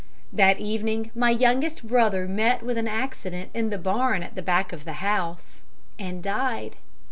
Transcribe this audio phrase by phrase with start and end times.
[0.33, 4.73] "That evening my youngest brother met with an accident in the barn at the back
[4.73, 5.61] of the house,
[5.99, 6.75] and died.